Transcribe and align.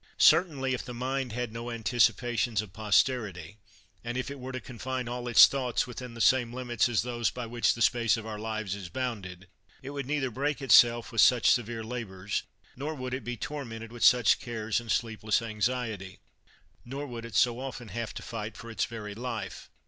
Certainly, 0.17 0.73
if 0.73 0.83
the 0.83 0.95
mind 0.95 1.31
had 1.31 1.53
no 1.53 1.69
anticipations 1.69 2.59
of 2.63 2.73
posterity, 2.73 3.59
and 4.03 4.17
if 4.17 4.31
it 4.31 4.39
were 4.39 4.51
to 4.51 4.59
confine 4.59 5.07
all 5.07 5.27
its 5.27 5.45
thoughts 5.45 5.85
within 5.85 6.15
the 6.15 6.19
same 6.21 6.51
limits 6.51 6.89
as 6.89 7.03
those 7.03 7.29
by 7.29 7.45
which 7.45 7.75
the 7.75 7.83
space 7.83 8.17
of 8.17 8.25
our 8.25 8.39
lives 8.39 8.73
is 8.73 8.89
bounded, 8.89 9.47
it 9.83 9.91
would 9.91 10.07
neither 10.07 10.31
break 10.31 10.59
itself 10.59 11.11
with 11.11 11.21
such 11.21 11.51
severe 11.51 11.83
labors, 11.83 12.41
nor 12.75 12.95
would 12.95 13.13
it 13.13 13.23
be 13.23 13.37
tormented 13.37 13.91
with 13.91 14.03
such 14.03 14.39
cares 14.39 14.79
and 14.79 14.91
sleepless 14.91 15.39
anxiety, 15.39 16.19
nor 16.83 17.05
would 17.05 17.23
it 17.23 17.35
so 17.35 17.59
often 17.59 17.89
have 17.89 18.11
to 18.15 18.23
fight 18.23 18.57
for 18.57 18.71
its 18.71 18.85
very 18.85 19.13
life. 19.13 19.69